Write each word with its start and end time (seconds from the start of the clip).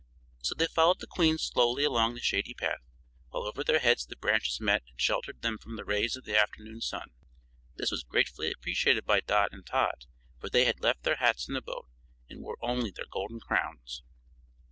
So 0.39 0.55
they 0.55 0.65
followed 0.65 0.99
the 0.99 1.05
Queen 1.05 1.37
slowly 1.37 1.83
along 1.83 2.15
the 2.15 2.21
shady 2.21 2.55
path, 2.55 2.79
while 3.29 3.43
over 3.43 3.63
their 3.63 3.77
heads 3.77 4.03
the 4.03 4.15
branches 4.15 4.59
met 4.59 4.81
and 4.89 4.99
sheltered 4.99 5.43
them 5.43 5.59
from 5.59 5.75
the 5.75 5.85
rays 5.85 6.15
of 6.15 6.23
the 6.23 6.35
afternoon 6.35 6.81
sun. 6.81 7.11
This 7.75 7.91
was 7.91 8.01
gratefully 8.01 8.51
appreciated 8.51 9.05
by 9.05 9.19
Dot 9.19 9.49
and 9.51 9.63
Tot, 9.63 10.07
for 10.39 10.49
they 10.49 10.65
had 10.65 10.79
left 10.81 11.03
their 11.03 11.17
hats 11.17 11.47
in 11.47 11.53
the 11.53 11.61
boat 11.61 11.85
and 12.27 12.41
wore 12.41 12.57
only 12.63 12.89
their 12.89 13.05
golden 13.05 13.39
crowns. 13.41 14.01